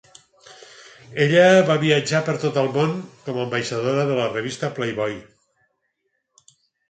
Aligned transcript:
Ella 1.25 1.43
va 1.67 1.75
viatjar 1.83 2.21
per 2.29 2.35
tot 2.45 2.57
el 2.63 2.71
món 2.79 2.95
com 3.27 3.37
a 3.41 3.45
ambaixadora 3.45 4.05
de 4.13 4.17
la 4.23 4.27
revista 4.33 4.71
"Playboy". 4.79 5.13